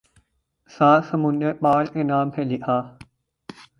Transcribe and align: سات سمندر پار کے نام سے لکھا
سات 0.71 1.03
سمندر 1.09 1.53
پار 1.61 1.85
کے 1.93 2.03
نام 2.03 2.29
سے 2.35 2.43
لکھا 2.43 2.79